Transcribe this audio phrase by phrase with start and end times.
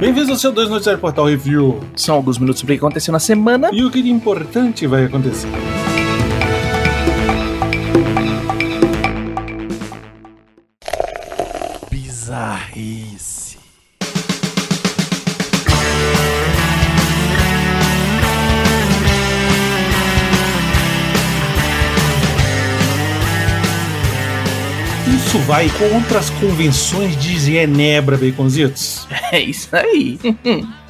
[0.00, 1.80] Bem-vindos ao seu 2 Noticiário Portal Review.
[1.96, 3.70] São alguns minutos sobre o que aconteceu na semana.
[3.72, 5.48] E o que de importante vai acontecer.
[11.90, 13.33] Bizarrice.
[25.46, 29.06] Vai contra as convenções de Genebra, Baconzitos.
[29.30, 30.18] É isso aí.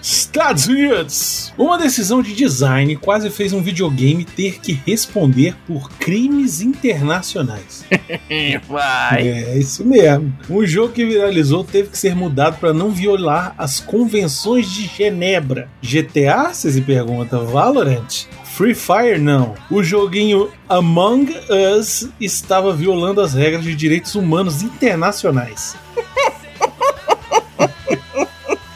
[0.00, 1.52] Estados Unidos!
[1.58, 7.84] Uma decisão de design quase fez um videogame ter que responder por crimes internacionais.
[8.68, 9.26] Vai.
[9.26, 10.36] É isso mesmo.
[10.48, 15.68] Um jogo que viralizou teve que ser mudado para não violar as convenções de Genebra.
[15.82, 17.38] GTA, você se pergunta?
[17.38, 18.26] Valorant?
[18.54, 19.56] Free Fire não.
[19.68, 21.34] O joguinho Among
[21.76, 25.76] Us estava violando as regras de direitos humanos internacionais.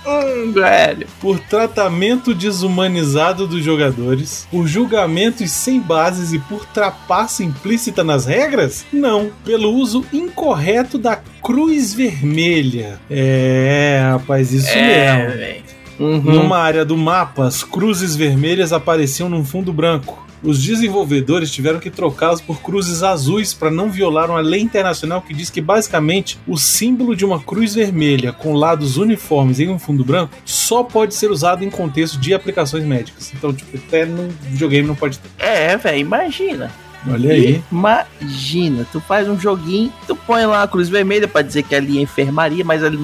[0.05, 1.07] Hum, velho.
[1.21, 8.85] Por tratamento desumanizado dos jogadores, por julgamentos sem bases e por trapaça implícita nas regras?
[8.93, 12.99] Não, pelo uso incorreto da cruz vermelha.
[13.09, 15.78] É, rapaz, isso mesmo.
[15.99, 16.23] Velho.
[16.23, 20.27] Numa área do mapa, as cruzes vermelhas apareciam num fundo branco.
[20.43, 25.35] Os desenvolvedores tiveram que trocá-las por cruzes azuis para não violar uma lei internacional que
[25.35, 30.05] diz que basicamente o símbolo de uma cruz vermelha com lados uniformes em um fundo
[30.05, 33.33] branco só pode ser usado em contexto de aplicações médicas.
[33.35, 35.29] Então, tipo, até no videogame não pode ter.
[35.39, 36.71] É, velho, imagina.
[37.07, 37.63] Olha aí.
[37.71, 41.99] Imagina, tu faz um joguinho, tu põe lá a cruz vermelha pra dizer que ali
[41.99, 42.99] é enfermaria, mas ali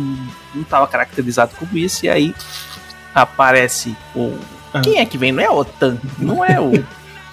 [0.55, 2.35] não tava caracterizado como isso, e aí
[3.15, 4.37] aparece o.
[4.73, 4.81] Ah.
[4.81, 5.31] Quem é que vem?
[5.33, 6.73] Não é a OTAN, não é o.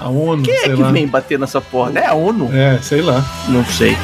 [0.02, 0.90] A ONU, Quem é que lá.
[0.90, 1.92] vem bater nessa porra?
[2.00, 2.50] É a ONU?
[2.52, 3.24] É, sei lá.
[3.48, 3.96] Não sei.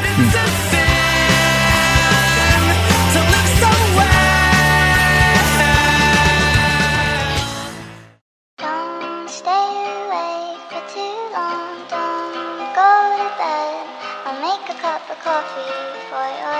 [8.58, 9.70] Don't stay
[10.06, 11.66] awake for too long.
[11.90, 12.92] Don't go
[13.22, 13.86] to bed.
[14.26, 15.74] I'll make a cup of coffee
[16.10, 16.57] for your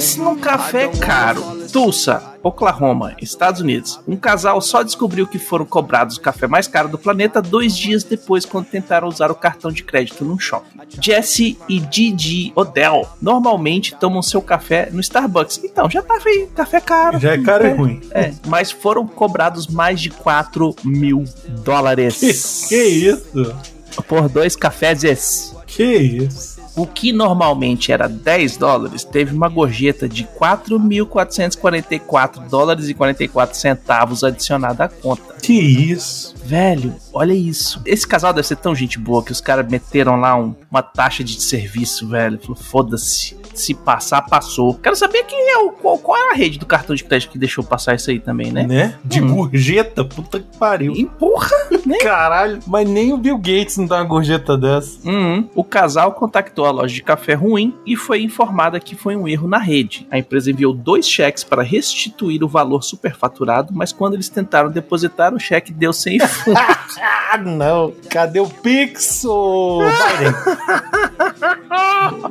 [0.00, 1.44] Pense num café caro.
[1.70, 4.00] Tulsa, Oklahoma, Estados Unidos.
[4.08, 8.02] Um casal só descobriu que foram cobrados o café mais caro do planeta dois dias
[8.02, 10.80] depois, quando tentaram usar o cartão de crédito num shopping.
[10.98, 15.60] Jesse e Gigi Odell normalmente tomam seu café no Starbucks.
[15.62, 17.20] Então, já tá feio, café caro.
[17.20, 18.00] Já é caro e ruim.
[18.12, 21.24] É, mas foram cobrados mais de 4 mil
[21.62, 22.32] dólares Que,
[22.70, 23.54] que isso?
[24.08, 25.54] por dois cafés.
[25.66, 26.49] Que isso?
[26.80, 30.24] O que normalmente era 10 dólares teve uma gorjeta de
[31.24, 35.34] 4.444 dólares e 44 centavos adicionada à conta.
[35.42, 36.34] Que isso?
[36.44, 37.80] Velho, olha isso.
[37.86, 41.22] Esse casal deve ser tão gente boa que os caras meteram lá um- uma taxa
[41.24, 42.38] de serviço, velho.
[42.40, 43.38] Falou, foda-se.
[43.54, 44.74] Se passar, passou.
[44.74, 45.70] Quero saber quem é o.
[45.72, 48.50] Qual, qual é a rede do cartão de crédito que deixou passar isso aí também,
[48.52, 48.64] né?
[48.66, 48.94] Né?
[49.04, 49.34] De Hum.
[49.34, 50.04] gorjeta?
[50.04, 50.92] Puta que pariu.
[50.96, 51.50] Empurra,
[51.84, 51.98] né?
[51.98, 54.98] Caralho, mas nem o Bill Gates não dá uma gorjeta dessa.
[55.04, 55.48] Uhum.
[55.54, 59.58] O casal contactou loja de café ruim e foi informada que foi um erro na
[59.58, 60.06] rede.
[60.10, 65.34] A empresa enviou dois cheques para restituir o valor superfaturado, mas quando eles tentaram depositar,
[65.34, 66.58] o cheque deu sem fundo.
[66.58, 67.92] Ah, não.
[68.08, 70.34] Cadê o Pix, Biden?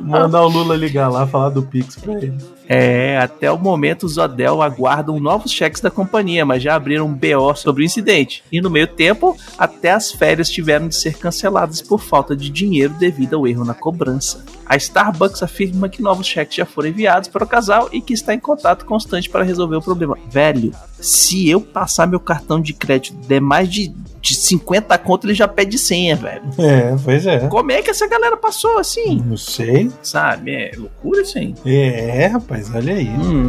[0.00, 2.59] Mandar o Lula ligar lá, falar do Pix pra ele.
[2.72, 7.12] É, até o momento os Odell aguardam novos cheques da companhia, mas já abriram um
[7.12, 8.44] BO sobre o incidente.
[8.52, 12.94] E no meio tempo, até as férias tiveram de ser canceladas por falta de dinheiro
[12.94, 14.44] devido ao erro na cobrança.
[14.64, 18.34] A Starbucks afirma que novos cheques já foram enviados para o casal e que está
[18.34, 20.16] em contato constante para resolver o problema.
[20.28, 25.34] Velho, se eu passar meu cartão de crédito der mais de, de 50 conto, ele
[25.34, 26.42] já pede senha, velho.
[26.58, 27.48] É, pois é.
[27.48, 29.22] Como é que essa galera passou assim?
[29.24, 29.90] Não sei.
[30.02, 30.52] Sabe?
[30.52, 31.54] É loucura isso aí.
[31.64, 33.08] É, rapaz, olha aí.
[33.08, 33.48] Hum.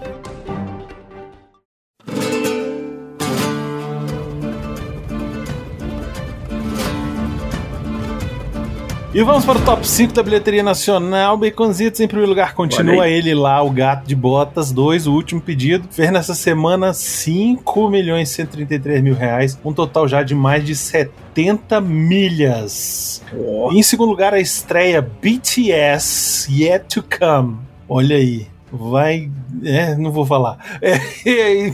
[9.13, 11.35] E vamos para o top 5 da bilheteria nacional.
[11.35, 15.85] Baconzitos, em primeiro lugar, continua ele lá, o Gato de Botas 2, o último pedido.
[15.91, 20.73] Fez nessa semana 5 milhões e 133 mil reais, um total já de mais de
[20.73, 23.21] 70 milhas.
[23.73, 27.57] E em segundo lugar, a estreia BTS Yet to Come.
[27.89, 28.47] Olha aí.
[28.71, 29.29] Vai.
[29.65, 30.57] É, não vou falar.
[30.81, 30.93] É,
[31.29, 31.73] é,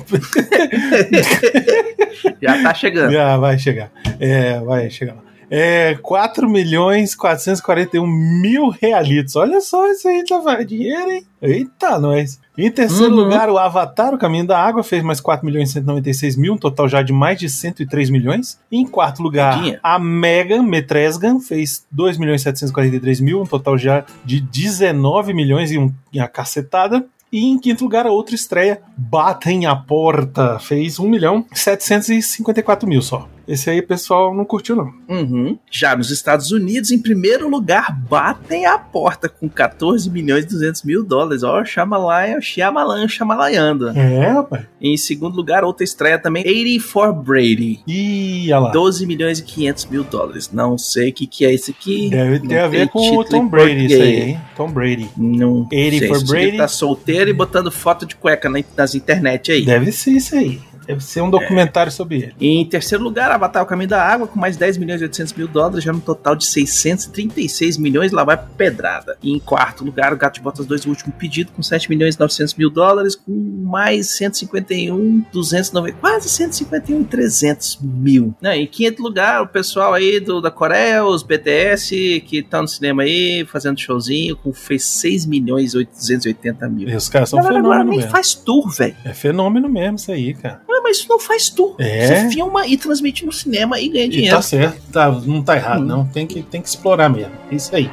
[2.41, 3.11] Já tá chegando.
[3.11, 3.91] Já vai chegar.
[4.19, 5.26] É, vai chegar lá.
[5.49, 9.35] É 4 milhões 441 mil realitos.
[9.35, 11.25] Olha só isso aí, tá vai dinheiro, hein?
[11.41, 12.39] Eita, nós.
[12.57, 13.23] Em terceiro Uhum.
[13.23, 16.57] lugar, o Avatar, o Caminho da Água, fez mais 4 milhões e 196 mil, um
[16.57, 18.59] total já de mais de 103 milhões.
[18.71, 19.79] Em quarto lugar, Dinheiro.
[19.83, 25.71] a Megan Metresgan fez 2 milhões e 743 mil, um total já de 19 milhões
[25.71, 27.05] e, um, e a cacetada.
[27.31, 32.87] E em quinto lugar, a outra estreia, Batem a Porta, fez 1 milhão e 754
[32.89, 33.27] mil só.
[33.47, 34.91] Esse aí pessoal não curtiu, não.
[35.07, 35.57] Uhum.
[35.71, 40.83] Já nos Estados Unidos, em primeiro lugar, batem a porta com 14 milhões e 200
[40.83, 41.43] mil dólares.
[41.43, 43.89] Ó, Shyamalan, Shyamalan, Shyamalaiando.
[43.89, 44.65] É, rapaz.
[44.81, 47.79] Em segundo lugar, outra estreia também, 84 Brady.
[47.87, 48.71] Ih, olha lá.
[48.71, 50.51] 12 milhões e 500 mil dólares.
[50.51, 52.09] Não sei o que, que é esse aqui.
[52.09, 54.41] Deve Não ter a ver com o Tom Brady isso aí, hein?
[54.55, 55.09] Tom Brady.
[55.17, 56.27] Não 80 sei.
[56.27, 56.57] Brady?
[56.57, 59.65] tá solteiro e botando foto de cueca na- nas internet aí.
[59.65, 60.59] Deve ser isso aí.
[60.85, 62.33] Deve ser um documentário sobre ele.
[62.39, 65.47] Em terceiro lugar, Avatar o Caminho da Água, com mais 10 milhões e 800 mil
[65.47, 69.17] dólares, já no total de 636 milhões, lá vai pedrada.
[69.21, 72.15] E em quarto lugar, o Gato de Botas 2, o último pedido, com 7 milhões
[72.15, 73.31] e 900 mil dólares, com
[73.63, 78.35] mais 151, 290, quase 151 300 mil.
[78.41, 82.67] Né, em quinto lugar, o pessoal aí do, da Coreia, os BTS, que estão no
[82.67, 86.89] cinema aí, fazendo showzinho, com, fez 6 milhões e 880 mil.
[86.89, 88.11] E os caras são Agora, agora fenômeno nem mesmo.
[88.11, 88.95] faz tour, velho.
[89.05, 90.61] É fenômeno mesmo isso aí, cara.
[90.67, 91.75] Ué, mas isso não faz tour.
[91.79, 92.07] É.
[92.07, 94.35] Você filma e transmite no cinema e ganha E dinheiro.
[94.35, 95.85] tá certo, tá, não tá errado, Hum.
[95.85, 96.05] não.
[96.07, 97.31] Tem que, tem que explorar mesmo.
[97.51, 97.89] É isso aí.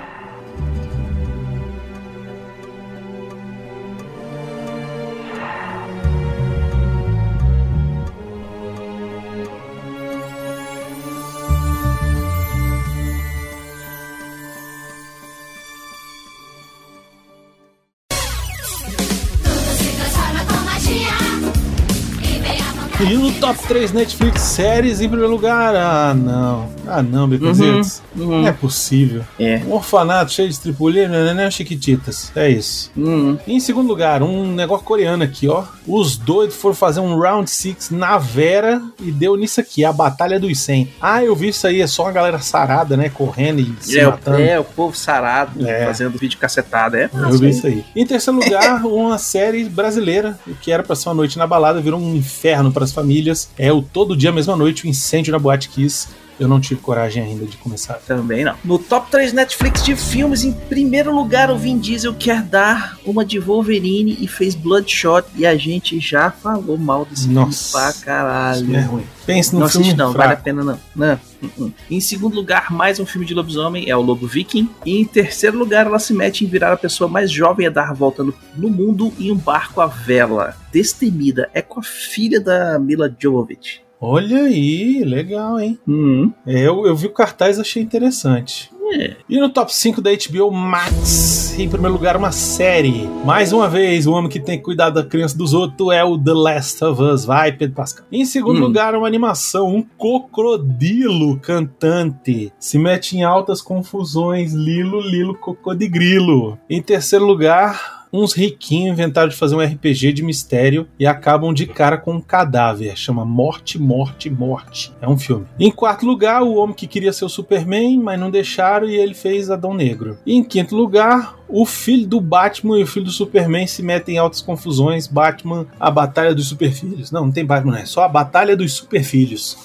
[23.44, 25.76] Top 3 Netflix séries, em primeiro lugar.
[25.76, 26.66] Ah, não.
[26.86, 28.02] Ah, não, Beconzitos.
[28.16, 28.42] Uhum.
[28.42, 29.22] Não é possível.
[29.38, 29.62] É.
[29.66, 32.30] Um orfanato cheio de tripulia, né, né, Chiquititas.
[32.34, 32.90] É isso.
[32.96, 33.38] Uhum.
[33.46, 35.64] Em segundo lugar, um negócio coreano aqui, ó.
[35.86, 40.38] Os doidos foram fazer um round 6 na Vera e deu nisso aqui, a Batalha
[40.40, 40.88] dos 100.
[41.00, 44.06] Ah, eu vi isso aí, é só uma galera sarada, né, correndo e se É,
[44.06, 44.38] o- matando.
[44.40, 45.86] é, o povo sarado É.
[45.86, 47.10] fazendo vídeo cacetada, é.
[47.12, 47.84] Eu vi isso aí.
[47.94, 52.00] Em terceiro lugar, uma série brasileira, que era pra ser uma noite na balada, virou
[52.00, 53.48] um inferno para as famílias.
[53.58, 56.08] É o Todo Dia, Mesma Noite, o incêndio na Boate Kiss.
[56.38, 57.94] Eu não tive coragem ainda de começar.
[58.06, 58.54] Também não.
[58.64, 63.24] No top 3 Netflix de filmes, em primeiro lugar, o Vin Diesel quer dar uma
[63.24, 65.26] de Wolverine e fez Bloodshot.
[65.36, 67.78] E a gente já falou mal desse Nossa.
[67.78, 68.64] filme pra caralho.
[68.66, 69.06] Isso é ruim.
[69.26, 70.18] Pense no Não filme assiste não, fraco.
[70.28, 70.80] vale a pena não.
[70.94, 71.20] não.
[71.42, 71.72] uh-uh.
[71.90, 74.68] Em segundo lugar, mais um filme de lobisomem, é o Lobo Viking.
[74.84, 77.88] E em terceiro lugar, ela se mete em virar a pessoa mais jovem a dar
[77.90, 80.54] a volta no, no mundo em um barco à vela.
[80.72, 83.83] Destemida, é com a filha da Mila Jovovich.
[84.00, 85.78] Olha aí, legal, hein?
[85.86, 86.32] Uhum.
[86.46, 88.70] Eu, eu vi o cartaz e achei interessante.
[88.92, 89.16] É.
[89.28, 93.08] E no top 5 da HBO Max, em primeiro lugar, uma série.
[93.24, 96.18] Mais uma vez, o homem que tem que cuidar da criança dos outros é o
[96.18, 97.24] The Last of Us.
[97.24, 98.04] Vai, Pedro Pascal.
[98.12, 98.64] Em segundo Hum.
[98.64, 99.74] lugar, uma animação.
[99.74, 102.52] Um crocodilo cantante.
[102.58, 104.52] Se mete em altas confusões.
[104.52, 106.58] Lilo, Lilo, cocodigrilo.
[106.68, 111.66] Em terceiro lugar, uns riquinhos inventaram de fazer um RPG de mistério e acabam de
[111.66, 112.96] cara com um cadáver.
[112.96, 114.92] Chama Morte, Morte, Morte.
[115.02, 115.46] É um filme.
[115.58, 119.14] Em quarto lugar, o homem que queria ser o Superman, mas não deixaram e ele
[119.14, 120.16] fez Adão Negro.
[120.24, 124.14] E em quinto lugar, o filho do Batman e o filho do Superman se metem
[124.14, 125.08] em altas confusões.
[125.08, 127.10] Batman, a Batalha dos Superfilhos.
[127.10, 127.80] Não, não tem Batman.
[127.80, 129.56] É só a Batalha dos Superfilhos.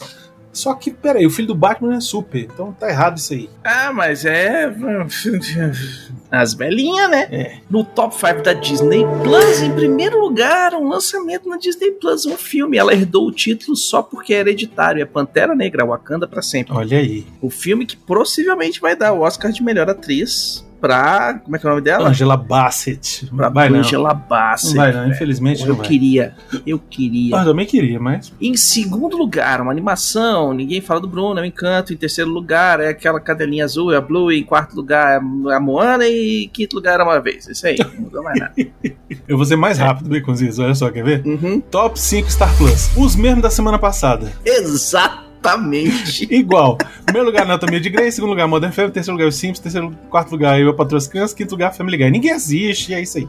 [0.52, 3.50] Só que, peraí, o filho do Batman é super, então tá errado isso aí.
[3.64, 4.74] Ah, mas é.
[6.32, 7.28] As velhinhas, né?
[7.32, 7.58] É.
[7.70, 12.38] No top 5 da Disney Plus, em primeiro lugar, um lançamento na Disney Plus, um
[12.38, 12.78] filme.
[12.78, 15.02] Ela herdou o título só porque é hereditário.
[15.02, 16.74] É Pantera Negra, Wakanda pra sempre.
[16.74, 17.26] Olha aí.
[17.42, 21.40] O filme que possivelmente vai dar o Oscar de melhor atriz pra.
[21.44, 22.10] Como é que é o nome dela?
[22.10, 23.28] Angela Bassett.
[23.36, 23.80] Pra vai não.
[23.80, 24.76] Angela Bassett.
[24.76, 25.88] Não vai não, infelizmente Eu não vai.
[25.88, 26.36] queria.
[26.66, 27.38] Eu queria.
[27.38, 28.32] Ah, eu também queria, mas.
[28.42, 30.54] Em segundo lugar, uma animação.
[30.54, 31.94] Ninguém fala do Bruno, é um encanto.
[31.94, 34.32] Em terceiro lugar, é aquela cadelinha azul, é a Blue.
[34.32, 36.08] Em quarto lugar, é a Moana.
[36.08, 37.48] E em quinto lugar, é uma vez.
[37.48, 38.54] Isso aí, não mudou mais nada.
[39.28, 41.26] Eu vou ser mais rápido, Baconzitos, olha só, quer ver?
[41.26, 41.60] Uhum.
[41.62, 42.90] Top 5 Star Plus.
[42.98, 44.32] Os mesmos da semana passada.
[44.46, 45.29] Exatamente.
[45.40, 46.28] Exatamente.
[46.34, 46.78] Igual.
[47.06, 48.12] Primeiro lugar, Anatomia de Grey.
[48.12, 48.94] Segundo lugar, Modern Family.
[48.94, 49.60] Terceiro lugar, Os Simpsons.
[49.60, 50.76] Terceiro, quarto lugar, Eu,
[51.08, 51.34] Crianças.
[51.34, 52.12] Quinto lugar, Family Guy.
[52.12, 53.28] Ninguém assiste, é isso aí.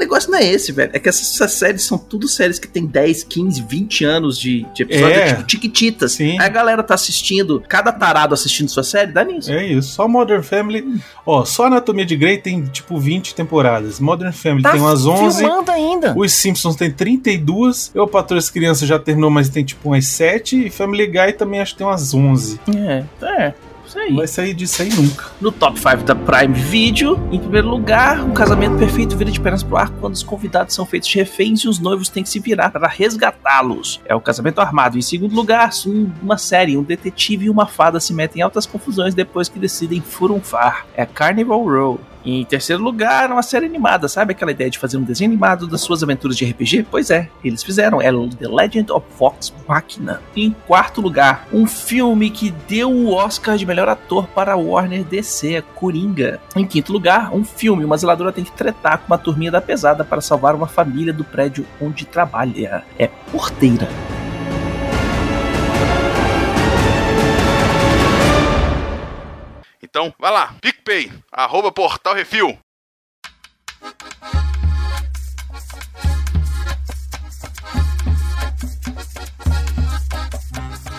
[0.00, 0.90] O negócio não é esse, velho.
[0.94, 4.66] É que essas, essas séries são tudo séries que tem 10, 15, 20 anos de,
[4.72, 5.14] de episódio.
[5.14, 5.20] É.
[5.20, 6.12] É tipo Tiquititas.
[6.12, 6.40] Sim.
[6.40, 9.52] Aí a galera tá assistindo, cada tarado assistindo sua série, dá nisso.
[9.52, 9.90] É isso.
[9.92, 11.02] Só Modern Family.
[11.26, 14.00] Ó, só Anatomia de Grey tem tipo 20 temporadas.
[14.00, 15.36] Modern Family Tá tem umas 11.
[15.40, 16.14] filmando ainda.
[16.16, 17.90] Os Simpsons tem 32.
[17.94, 20.64] Eu, a Patroa das Crianças já terminou, mas tem tipo umas 7.
[20.66, 22.58] E Family Guy também acho que tem umas 11.
[22.74, 23.54] É, é.
[24.10, 25.26] Não vai sair disso aí nunca.
[25.40, 29.62] No top 5 da Prime Video, em primeiro lugar, um casamento perfeito vira de pernas
[29.62, 32.70] pro ar quando os convidados são feitos reféns e os noivos têm que se virar
[32.70, 34.00] para resgatá-los.
[34.04, 34.98] É o casamento armado.
[34.98, 38.66] Em segundo lugar, um- uma série, um detetive e uma fada se metem em altas
[38.66, 40.86] confusões depois que decidem furunfar.
[40.94, 42.00] É Carnival Row.
[42.24, 44.08] Em terceiro lugar, uma série animada.
[44.08, 46.86] Sabe aquela ideia de fazer um desenho animado das suas aventuras de RPG?
[46.90, 48.00] Pois é, eles fizeram.
[48.00, 50.20] É The Legend of Vox Machina.
[50.36, 55.62] Em quarto lugar, um filme que deu o Oscar de melhor ator para Warner DC,
[55.74, 56.40] Coringa.
[56.54, 57.84] Em quinto lugar, um filme.
[57.84, 61.24] Uma zeladora tem que tretar com uma turminha da pesada para salvar uma família do
[61.24, 62.84] prédio onde trabalha.
[62.98, 63.88] É Porteira.
[69.90, 72.56] Então, vai lá, PicPay, arroba Portal Refil.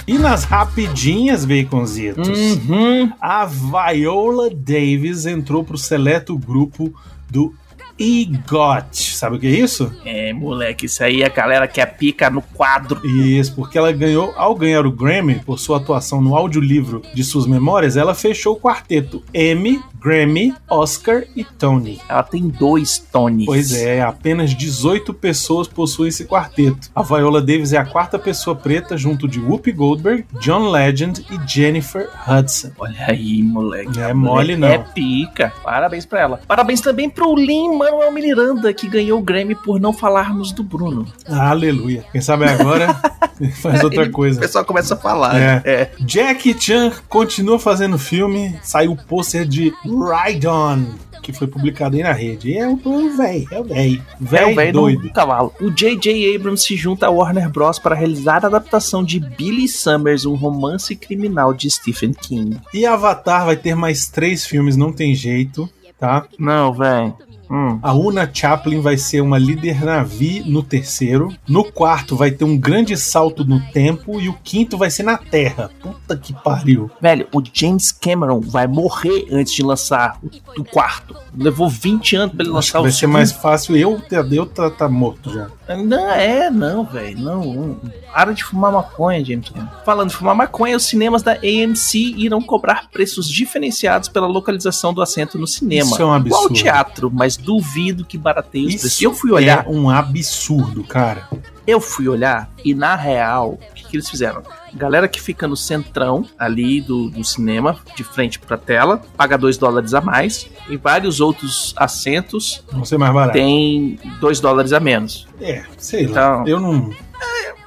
[0.08, 2.28] E nas rapidinhas, Baconzitos,
[2.68, 3.12] Uhum.
[3.22, 6.94] a Viola Davis entrou pro seleto grupo
[7.30, 7.54] do
[7.98, 9.11] EGOT.
[9.22, 9.94] Sabe o que é isso?
[10.04, 13.06] É, moleque, isso aí a galera que é pica no quadro.
[13.06, 17.46] Isso, porque ela ganhou, ao ganhar o Grammy por sua atuação no audiolivro de suas
[17.46, 22.01] memórias, ela fechou o quarteto Emmy, Grammy, Oscar e Tony.
[22.10, 23.46] Ela tem dois Tonys.
[23.46, 26.90] Pois é, apenas 18 pessoas possuem esse quarteto.
[26.96, 31.48] A Viola Davis é a quarta pessoa preta junto de Whoopi Goldberg, John Legend e
[31.48, 32.72] Jennifer Hudson.
[32.80, 34.00] Olha aí, moleque.
[34.00, 34.68] É mole, não.
[34.68, 35.54] É pica.
[35.63, 36.40] Parabéns pra ela.
[36.48, 41.06] Parabéns também pro Lin Manuel Miranda, que ganhou o Grammy por não falarmos do Bruno.
[41.27, 42.03] Aleluia.
[42.12, 42.94] Quem sabe agora
[43.62, 44.39] faz outra Ele- O coisa.
[44.39, 45.36] pessoal começa a falar.
[45.39, 45.62] É.
[45.65, 45.91] É.
[46.06, 48.58] Jackie Chan continua fazendo filme.
[48.62, 50.86] Saiu o pôster de Ride On,
[51.22, 52.51] que foi publicado aí na rede.
[52.51, 52.75] E é o
[53.15, 54.01] velho, é o velho.
[54.01, 55.01] É o Velho velho doido.
[55.03, 55.53] do cavalo.
[55.62, 56.36] O J.J.
[56.36, 57.77] Abrams se junta à Warner Bros.
[57.80, 62.60] para realizar a adaptação de Billy Summers, um romance criminal de Stephen King.
[62.74, 66.25] E Avatar vai ter mais três filmes, não tem jeito, tá?
[66.39, 67.13] Não, velho.
[67.51, 67.79] Hum.
[67.84, 71.36] A Una Chaplin vai ser uma líder navi no terceiro.
[71.48, 74.22] No quarto vai ter um grande salto no tempo.
[74.22, 75.70] E o quinto vai ser na Terra.
[75.81, 76.89] Puta que pariu.
[77.01, 81.13] Velho, o James Cameron vai morrer antes de lançar o, o quarto.
[81.36, 84.01] Levou 20 anos pra ele lançar o vai ser mais fácil eu.
[84.31, 85.50] Eu tá, tá morto já.
[85.75, 87.20] Não, é, não, velho.
[87.20, 87.79] Não.
[88.13, 89.70] Para de fumar maconha, James Cameron.
[89.86, 95.01] Falando de fumar maconha, os cinemas da AMC irão cobrar preços diferenciados pela localização do
[95.01, 95.91] assento no cinema.
[95.91, 96.53] Isso é um absurdo.
[96.53, 98.92] teatro, mas duvido que barateie os preços.
[98.94, 101.28] Isso Eu fui olhar, é um absurdo, cara.
[101.68, 104.42] eu fui olhar, e na real, o que, que eles fizeram?
[104.74, 109.58] Galera que fica no centrão ali do, do cinema, de frente pra tela, paga 2
[109.58, 110.48] dólares a mais.
[110.70, 113.34] Em vários outros assentos Não sei mais barato.
[113.34, 115.28] tem 2 dólares a menos.
[115.42, 116.12] É, sei lá.
[116.12, 116.90] Então- Eu não.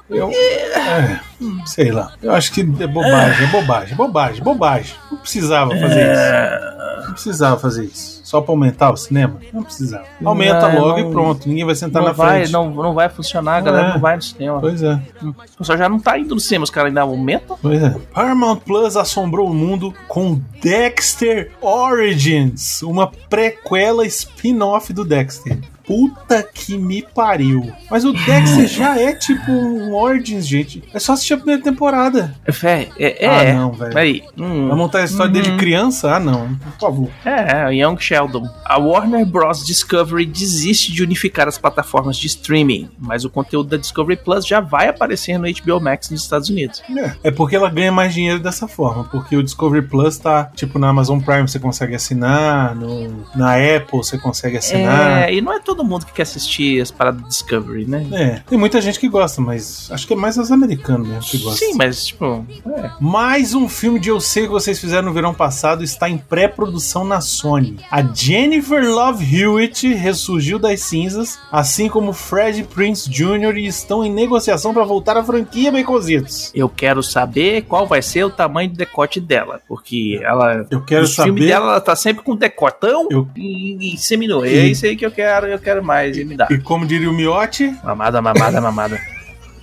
[0.09, 0.29] Eu.
[0.31, 1.19] É,
[1.65, 2.13] sei lá.
[2.21, 4.95] Eu acho que é bobagem, é bobagem, bobagem, bobagem.
[5.11, 7.05] Não precisava fazer isso.
[7.07, 8.14] Não precisava fazer isso.
[8.25, 9.39] Só pra aumentar o cinema?
[9.53, 10.03] Não precisava.
[10.25, 11.47] Aumenta Não, logo não- e pronto.
[11.47, 12.51] Ninguém vai sentar na vai, frente.
[12.51, 13.93] não, não vai funcionar, a galera É.
[13.93, 14.59] não vai no cinema.
[14.59, 17.55] Pois é, O pessoal já não tá indo no cinema, os caras ainda aumentam.
[17.61, 17.95] pois é.
[18.11, 25.59] Paramount Plus assombrou o mundo com Dexter Origins, uma prequela spin-off do Dexter.
[25.85, 27.71] Puta que me pariu.
[27.89, 30.83] Mas o Dexter já é tipo um Origins, gente.
[30.93, 32.33] É só assistir a primeira temporada.
[32.45, 33.53] É, fé, é, Ah, é.
[33.53, 33.91] não, velho.
[33.93, 34.23] Peraí.
[34.37, 35.41] Hum, Vai montar a história Uhum.
[35.43, 36.15] dele criança?
[36.15, 36.55] Ah, não.
[36.55, 37.09] Por favor.
[37.25, 38.47] É, Young Sheldon.
[38.65, 39.65] A Warner Bros.
[39.65, 44.59] Discovery desiste de unificar as plataformas de streaming, mas o conteúdo da Discovery Plus já
[44.59, 46.81] vai aparecer no HBO Max nos Estados Unidos.
[46.97, 49.03] É, é porque ela ganha mais dinheiro dessa forma.
[49.05, 53.97] Porque o Discovery Plus tá, tipo, na Amazon Prime você consegue assinar, no, na Apple
[53.99, 55.29] você consegue assinar.
[55.29, 58.07] É, e não é todo mundo que quer assistir as paradas da Discovery, né?
[58.11, 61.37] É, tem muita gente que gosta, mas acho que é mais os americanos mesmo que
[61.39, 61.67] gostam.
[61.69, 62.45] Sim, mas tipo,
[62.77, 62.91] é.
[62.99, 67.03] Mais um filme de Eu Sei que vocês fizeram no verão passado está em pré-produção
[67.03, 67.77] na Sony.
[67.91, 73.57] A Jennifer Love Hewitt ressurgiu das cinzas, assim como Fred Prince Jr.
[73.57, 76.51] e estão em negociação para voltar à franquia Baconzitos.
[76.55, 81.03] eu quero saber qual vai ser o tamanho do decote dela, porque ela Eu quero
[81.03, 81.47] Os filmes saber.
[81.47, 83.95] dela, ela tá sempre com decotão Eu- e, e.
[83.95, 86.47] E- É isso aí que eu quero, eu quero mais, e me dá.
[86.51, 89.01] E como diria o Miotti, Mamada, mamada, mamada.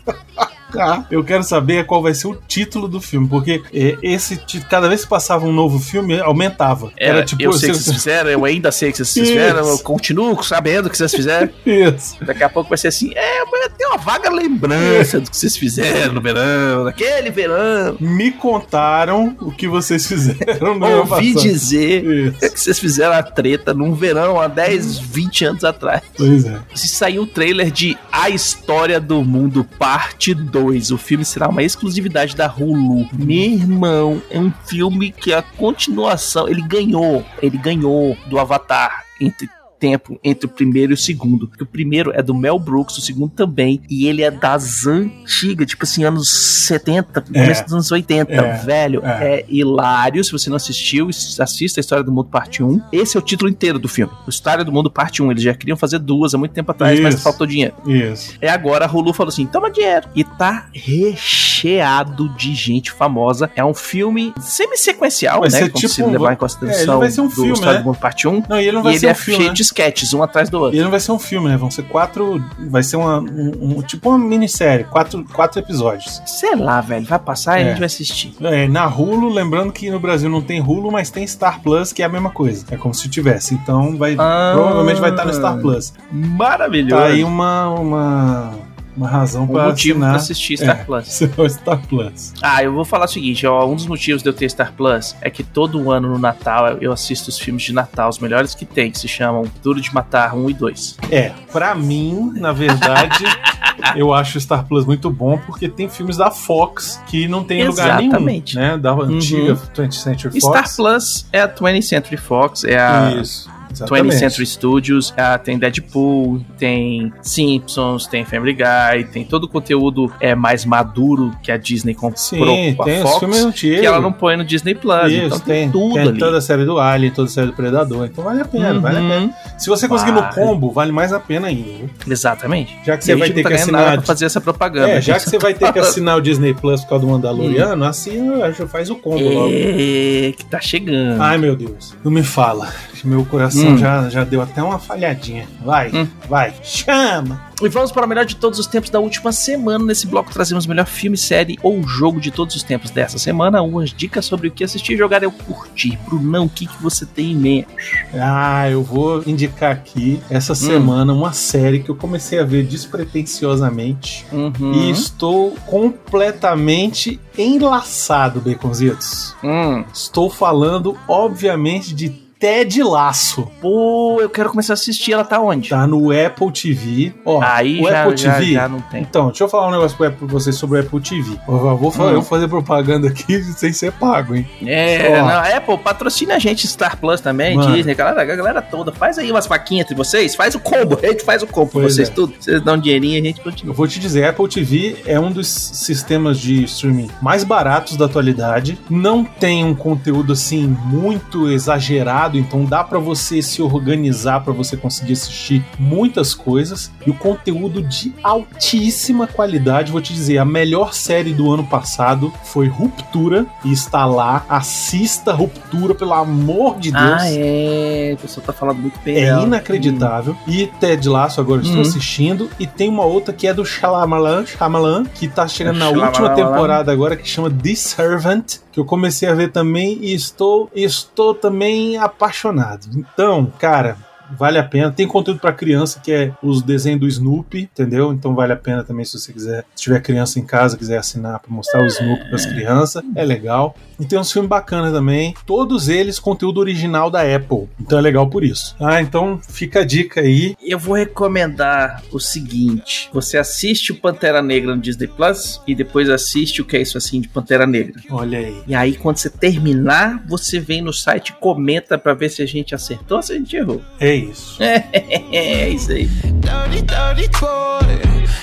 [0.73, 1.07] cá.
[1.11, 4.37] Eu quero saber qual vai ser o título do filme, porque é, esse
[4.69, 6.91] cada vez que passava um novo filme, aumentava.
[6.97, 9.27] Era, tipo, eu sei que você- vocês fizeram, eu ainda sei que vocês Isso.
[9.33, 11.49] fizeram, eu continuo sabendo que vocês fizeram.
[11.67, 12.17] Isso.
[12.25, 15.57] Daqui a pouco vai ser assim, é, mas tenho uma vaga lembrança do que vocês
[15.57, 17.97] fizeram no verão, naquele verão.
[18.01, 21.43] Me contaram o que vocês fizeram no Ouvi passado.
[21.43, 22.39] dizer Isso.
[22.53, 26.03] que vocês fizeram a treta num verão há 10, 20 anos atrás.
[26.17, 26.59] Pois é.
[26.75, 30.62] Se saiu o trailer de A História do Mundo, parte 2.
[30.71, 33.09] O filme será uma exclusividade da Hulu.
[33.13, 36.49] Meu irmão, é um filme que a continuação.
[36.49, 37.25] Ele ganhou.
[37.41, 39.49] Ele ganhou do Avatar entre
[39.83, 41.49] tempo entre o primeiro e o segundo.
[41.49, 43.83] Porque o primeiro é do Mel Brooks, o segundo também.
[43.91, 49.03] E ele é das antigas, tipo assim, anos 70, começo dos anos 80, É, velho.
[49.05, 49.41] é.
[49.41, 49.45] É.
[49.49, 50.23] hilário.
[50.23, 51.09] Se você não assistiu,
[51.41, 52.81] assista a História do Mundo Parte 1.
[52.93, 54.13] Esse é o título inteiro do filme.
[54.29, 55.31] História do Mundo Parte 1.
[55.33, 57.25] Eles já queriam fazer duas há muito tempo atrás, mas Isso.
[57.25, 57.75] faltou dinheiro.
[57.85, 58.35] Isso.
[58.41, 60.07] É agora a Hulu falou assim: toma dinheiro.
[60.15, 63.51] E tá recheado de gente famosa.
[63.57, 65.61] É um filme semi-sequencial, né?
[65.61, 67.79] Como tipo se levar em é, consideração ele vai ser um do filme, História né?
[67.81, 68.43] do Mundo Parte 1.
[68.49, 69.55] Não, e ele não E vai ele ser é um filme, cheio né?
[69.55, 70.77] de sketches, um atrás do E outro.
[70.77, 71.57] ele não vai ser um filme, né?
[71.57, 72.43] Vão ser quatro.
[72.71, 76.23] Vai ser uma, um, um- tipo uma minissérie, quatro, quatro episódios.
[76.27, 77.05] Sei lá, velho.
[77.07, 77.65] Vai passar e É.
[77.65, 78.35] a gente vai assistir.
[78.43, 82.03] É, na Hulu, lembrando que no Brasil não tem Hulu, mas tem Star Plus, que
[82.03, 82.65] é a mesma coisa.
[82.71, 83.55] É como se tivesse.
[83.55, 84.15] Então vai.
[84.19, 84.53] Ah.
[84.55, 85.93] Provavelmente vai estar no Star Plus.
[86.11, 87.03] Maravilhoso.
[87.03, 88.53] Tá aí uma, uma,
[88.97, 90.17] uma razão um pra motivo pra assinar.
[90.17, 90.85] assistir Star É.
[90.85, 91.07] Plus.
[91.53, 92.33] Star Plus.
[92.43, 95.15] Ah, eu vou falar o seguinte, ó, um dos motivos de eu ter Star Plus
[95.21, 98.65] é que todo ano no Natal eu assisto os filmes de Natal, os melhores que
[98.65, 100.97] tem, que se chamam Duro de Matar 1 e 2.
[101.11, 103.25] É, pra mim, na verdade,
[103.97, 107.69] eu acho Star Plus muito bom porque tem filmes da Fox que não tem em
[107.69, 108.11] lugar nenhum.
[108.11, 108.57] Exatamente.
[108.57, 108.77] Né?
[108.79, 110.45] Da antiga 20th Century Fox.
[110.67, 113.51] Star Plus é a 20th Century Fox, é a Isso.
[113.73, 114.15] 20th Exatamente.
[114.17, 120.35] Century Studios, ah, tem Deadpool, tem Simpsons, tem Family Guy, tem todo o conteúdo é
[120.35, 123.81] mais maduro que a Disney comprou Sim, com a tem Fox, filmes antigos.
[123.81, 125.11] que ela não põe no Disney Plus.
[125.13, 126.19] Isso, então tem, tem, tudo tem ali.
[126.19, 128.07] toda a série do Alien, toda a série do Predador.
[128.07, 129.09] Então vale a pena, vale a Uhum.
[129.09, 129.35] pena.
[129.59, 130.35] Se você conseguir no Vale.
[130.35, 131.89] combo, vale mais a pena ainda.
[132.09, 132.77] Exatamente.
[132.85, 133.93] Já que você vai gente ter que tá nada assinar.
[133.99, 134.89] pra fazer essa propaganda.
[134.91, 137.15] É, já que você vai ter que assinar o Disney Plus por causa do Hum.
[137.15, 139.53] Mandaloriano, assina, já faz o combo logo.
[139.53, 141.21] É, que tá chegando.
[141.21, 141.95] Ai, meu Deus.
[142.05, 142.69] Não me fala.
[143.05, 143.79] Meu coração Hum.
[143.79, 145.47] já, já deu até uma falhadinha.
[145.65, 146.07] Vai, Hum.
[146.29, 146.55] vai.
[146.63, 147.51] Chama!
[147.61, 149.85] E vamos para o melhor de todos os tempos da última semana.
[149.85, 153.63] Nesse bloco trazemos o melhor filme, série ou jogo de todos os tempos dessa semana.
[153.63, 155.97] Umas dicas sobre o que assistir, jogar e curtir.
[156.07, 157.69] Brunão, o que, que você tem em mente?
[158.15, 160.27] Ah, eu vou indicar aqui Hum.
[160.31, 164.27] essa semana uma série que eu comecei a ver despretensiosamente.
[164.33, 164.73] Uhum.
[164.75, 169.35] E estou completamente enlaçado, Baconzitos.
[169.43, 169.85] Hum.
[169.93, 172.09] Estou falando, obviamente, de
[172.43, 173.49] Ted Laço.
[173.61, 175.13] Pô, eu quero começar a assistir.
[175.13, 175.69] Ela tá onde?
[175.69, 177.15] Tá no Apple TV.
[177.25, 178.53] Ó, Aí o já, Apple já, TV.
[178.55, 179.03] já não tem.
[179.03, 181.39] Então, deixa eu falar um negócio pra pra vocês sobre o Apple TV.
[181.47, 182.11] Eu vou fa- Hum.
[182.15, 184.45] eu fazer propaganda aqui sem ser pago, hein?
[184.67, 185.25] É, Ó.
[185.25, 187.77] não, Apple, patrocina a gente, Star Plus também, Mano.
[187.77, 188.91] Disney, galera, a galera toda.
[188.91, 191.81] Faz aí umas vaquinhas entre vocês, faz o combo, a gente faz o combo pra
[191.83, 192.13] Pois vocês é.
[192.13, 192.35] tudo.
[192.41, 193.73] Vocês dão um dinheirinho e a gente Eu continua.
[193.73, 198.77] vou te dizer, Apple TV é um dos sistemas de streaming mais baratos da atualidade.
[198.91, 204.77] Não tem um conteúdo assim muito exagerado, então dá pra você se organizar pra você
[204.77, 209.93] conseguir assistir muitas coisas e o conteúdo de altíssima qualidade.
[209.93, 214.45] Vou te dizer, a melhor série do ano passado foi Ruptura e está lá.
[214.49, 217.03] Assista Ruptura, pelo amor de Deus.
[217.23, 218.13] Ah, é.
[218.15, 219.17] O pessoal tá falando muito bem.
[219.17, 220.37] É inacreditável.
[220.47, 221.83] E Ted Lasso agora eu estou Uhum.
[221.89, 222.51] assistindo.
[222.59, 226.07] E tem uma outra que é do Shyamalan, Shyamalan que tá chegando na Shyamalan.
[226.09, 230.71] última temporada agora, que chama The Servant, que eu comecei a ver também e estou,
[230.75, 232.87] estou também apaixonado.
[232.97, 233.97] Então, cara...
[234.39, 234.91] Vale a pena.
[234.91, 238.13] Tem conteúdo pra criança que é os desenhos do Snoopy, entendeu?
[238.13, 241.39] Então vale a pena também se você quiser, se tiver criança em casa, quiser assinar
[241.41, 243.75] pra mostrar o Snoopy pras crianças, é legal.
[244.01, 245.35] E tem uns filmes bacanas também.
[245.47, 247.69] Todos eles conteúdo original da Apple.
[247.81, 248.75] Então é legal por isso.
[248.81, 250.57] Ah, então fica a dica aí.
[250.61, 256.11] Eu vou recomendar o seguinte: você assiste o Pantera Negra no Disney Plus e depois
[256.11, 258.01] assiste o que é isso assim de Pantera Negra.
[258.11, 258.63] Olha aí.
[258.67, 262.47] E aí, quando você terminar, você vem no site e comenta pra ver se a
[262.47, 263.81] gente acertou ou se a gente errou.
[264.01, 264.63] É isso.
[264.63, 266.07] É isso aí.
[266.07, 268.01] Dirty, dirty boy.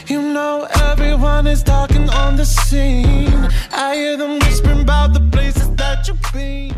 [0.09, 3.47] You know everyone is talking on the scene.
[3.71, 6.73] I hear them whispering about the places that you've been.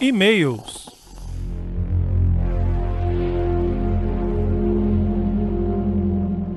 [0.00, 0.97] E-mails.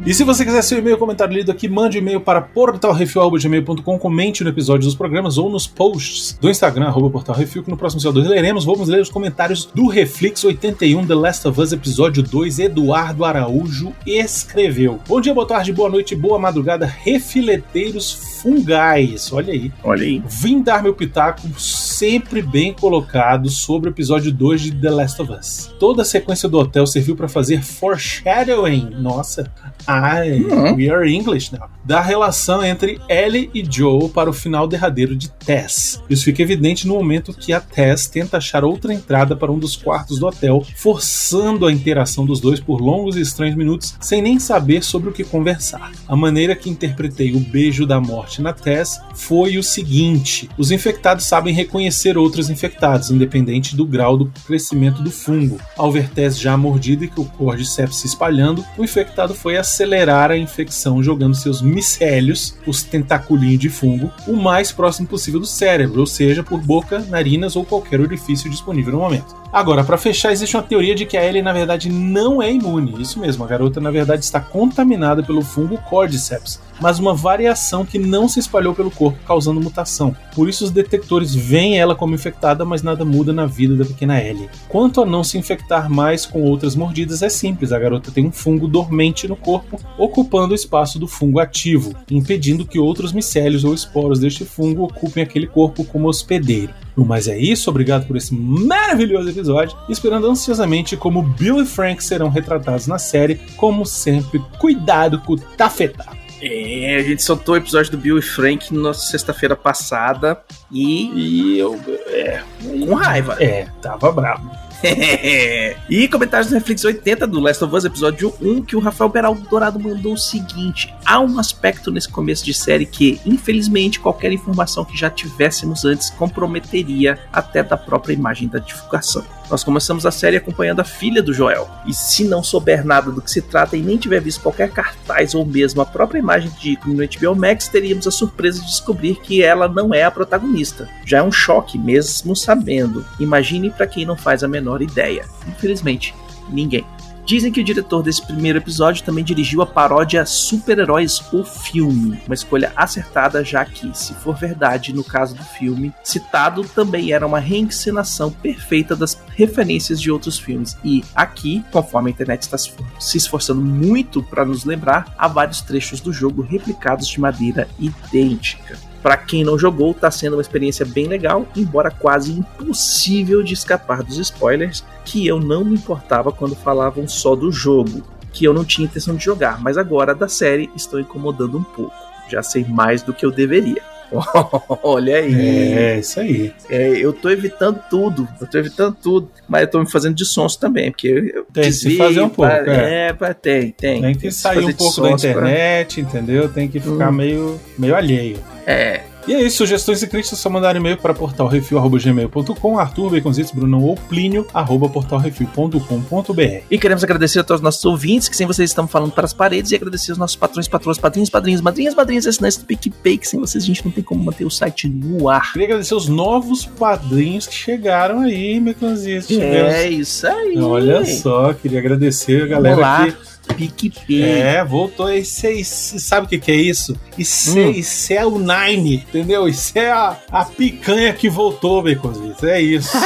[0.03, 4.43] E se você quiser seu e-mail comentário lido aqui, mande um e-mail para portalrefil.gmail.com, comente
[4.43, 8.27] no episódio dos programas ou nos posts do Instagram, arroba portalrefil, que no próximo CO2
[8.27, 8.65] leremos.
[8.65, 12.57] Vamos ler os comentários do Reflex 81 The Last of Us, episódio 2.
[12.57, 14.99] Eduardo Araújo escreveu.
[15.07, 19.31] Bom dia, boa tarde, boa noite, boa madrugada, refileteiros fungais.
[19.31, 19.71] Olha aí.
[19.83, 20.23] Olha aí.
[20.27, 25.31] Vim dar meu pitaco sempre bem colocado sobre o episódio 2 de The Last of
[25.31, 25.75] Us.
[25.79, 28.89] Toda a sequência do hotel serviu para fazer foreshadowing.
[28.99, 29.51] Nossa,
[29.91, 30.69] Uhum.
[30.69, 30.75] Hmm.
[30.75, 31.69] we are English now.
[31.83, 36.01] Da relação entre Ellie e Joel para o final derradeiro de Tess.
[36.09, 39.75] Isso fica evidente no momento que a Tess tenta achar outra entrada para um dos
[39.75, 44.39] quartos do hotel, forçando a interação dos dois por longos e estranhos minutos, sem nem
[44.39, 45.91] saber sobre o que conversar.
[46.07, 51.25] A maneira que interpretei o beijo da morte na Tess foi o seguinte: os infectados
[51.25, 55.59] sabem reconhecer outros infectados, independente do grau do crescimento do fungo.
[55.75, 60.29] Ao ver Tess já mordida e que o cordyceps se espalhando, o infectado foi acelerar
[60.29, 66.01] a infecção jogando seus micélios, os tentaculinhos de fungo, o mais próximo possível do cérebro,
[66.01, 69.40] ou seja, por boca, narinas ou qualquer orifício disponível no momento.
[69.53, 73.01] Agora, para fechar, existe uma teoria de que a Ellie na verdade não é imune.
[73.01, 77.99] Isso mesmo, a garota na verdade está contaminada pelo fungo Cordyceps, mas uma variação que
[77.99, 80.15] não se espalhou pelo corpo, causando mutação.
[80.33, 84.23] Por isso os detectores veem ela como infectada, mas nada muda na vida da pequena
[84.23, 84.49] Ellie.
[84.69, 87.73] Quanto a não se infectar mais com outras mordidas, é simples.
[87.73, 92.65] A garota tem um fungo dormente no corpo, ocupando o espaço do fungo ativo, impedindo
[92.65, 96.73] que outros micélios ou esporos deste fungo ocupem aquele corpo como hospedeiro.
[96.95, 102.03] No mais é isso, obrigado por esse maravilhoso episódio, esperando ansiosamente como Bill e Frank
[102.03, 106.13] serão retratados na série, como sempre, cuidado com o tafetá.
[106.41, 111.11] É, a gente soltou o episódio do Bill e Frank na sexta-feira passada e.
[111.13, 111.79] E eu.
[112.07, 113.37] É, com raiva.
[113.39, 114.49] é tava bravo.
[115.89, 119.41] e comentários do Reflex 80 do Last of Us, episódio 1, que o Rafael Beraldo
[119.47, 124.83] Dourado mandou o seguinte: há um aspecto nesse começo de série que, infelizmente, qualquer informação
[124.83, 129.23] que já tivéssemos antes comprometeria até da própria imagem da divulgação.
[129.51, 133.21] Nós começamos a série acompanhando a filha do Joel, e se não souber nada do
[133.21, 136.71] que se trata e nem tiver visto qualquer cartaz ou mesmo a própria imagem de
[136.71, 140.87] ícone no HBO Max, teríamos a surpresa de descobrir que ela não é a protagonista.
[141.05, 143.05] Já é um choque, mesmo sabendo.
[143.19, 145.25] Imagine para quem não faz a menor ideia.
[145.45, 146.15] Infelizmente,
[146.49, 146.85] ninguém.
[147.31, 152.35] Dizem que o diretor desse primeiro episódio também dirigiu a paródia Super-Heróis o Filme, uma
[152.35, 157.39] escolha acertada, já que, se for verdade no caso do filme, citado também era uma
[157.39, 160.77] reencenação perfeita das referências de outros filmes.
[160.83, 166.01] E aqui, conforme a internet está se esforçando muito para nos lembrar, há vários trechos
[166.01, 168.90] do jogo replicados de maneira idêntica.
[169.01, 174.03] Para quem não jogou, tá sendo uma experiência bem legal, embora quase impossível de escapar
[174.03, 178.63] dos spoilers, que eu não me importava quando falavam só do jogo, que eu não
[178.63, 181.95] tinha intenção de jogar, mas agora da série estão incomodando um pouco.
[182.29, 183.90] Já sei mais do que eu deveria.
[184.83, 185.73] Olha aí.
[185.73, 186.53] É, isso aí.
[186.69, 190.25] É, eu tô evitando tudo, eu tô evitando tudo, mas eu tô me fazendo de
[190.25, 193.07] sonso também, porque eu Tem que fazer um pouco, pra- é.
[193.09, 194.01] É, pra- tem, tem.
[194.01, 196.49] Tem que sair um pouco da sonso pra- internet, entendeu?
[196.49, 197.13] Tem que ficar Hum.
[197.13, 198.37] meio, meio alheio.
[198.65, 203.51] É, E é isso, sugestões e críticas é só mandar e-mail para portalrefil.gmail.com, Arthur Baconzitos,
[203.51, 206.63] Bruno ou Plínio, arroba portalrefil.com.br.
[206.69, 209.33] E queremos agradecer a todos os nossos ouvintes, que sem vocês estamos falando para as
[209.33, 213.27] paredes, e agradecer os nossos patrões, patrões, padrinhos, padrinhos, madrinhas, madrinhas, assinantes do PicPay, que
[213.27, 215.53] sem vocês a gente não tem como manter o site no ar.
[215.53, 219.31] Queria agradecer os novos padrinhos que chegaram aí, Baconzitos.
[219.37, 220.57] É isso aí.
[220.57, 223.11] Olha só, queria agradecer a galera Vamos lá.
[223.11, 224.21] que PicPay.
[224.23, 225.11] É, voltou.
[225.11, 226.95] Isso, é- sabe o que, que é isso?
[227.17, 227.71] Isso, é- Hum.
[227.71, 229.47] isso é o Nine, entendeu?
[229.47, 232.43] Isso é a, a picanha que voltou, Baconzitos.
[232.43, 232.91] É isso.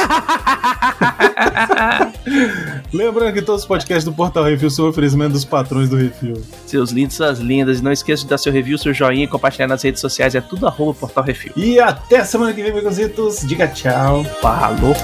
[2.92, 6.42] Lembrando que todos os podcasts do Portal Refil são oferecimento dos patrões do Refil.
[6.66, 7.80] Seus lindos, suas lindas.
[7.80, 10.34] E não esqueça de dar seu review, seu joinha e compartilhar nas redes sociais.
[10.34, 11.52] É tudo arroba Portal Refil.
[11.56, 13.40] E até semana que vem, Baconzitos.
[13.46, 14.24] Diga tchau.
[14.40, 14.94] Falou.